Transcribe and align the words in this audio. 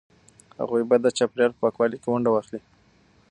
هغوی 0.59 0.83
باید 0.87 1.01
د 1.03 1.09
چاپیریال 1.17 1.51
په 1.53 1.59
پاکوالي 1.63 1.97
کې 2.01 2.09
ونډه 2.09 2.29
واخلي. 2.31 2.59